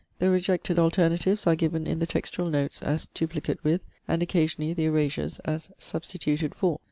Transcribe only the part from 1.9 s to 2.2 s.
the